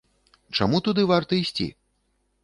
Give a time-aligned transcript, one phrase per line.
[0.59, 1.67] Чаму туды варта ісці?